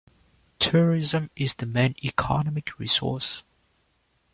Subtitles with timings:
[0.57, 3.43] Tourism is the main economic resource.